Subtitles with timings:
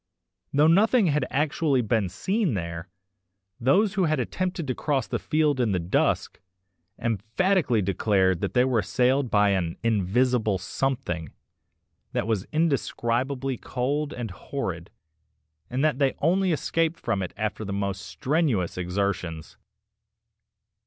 [0.51, 2.89] Though nothing had been actually seen there,
[3.59, 6.39] those who had attempted to cross the field in the dusk
[6.97, 11.33] emphatically declared they were assailed by an "invisible something"
[12.13, 14.89] that was indescribably cold and horrid,
[15.69, 19.55] and that they only escaped from it after the most strenuous exertions.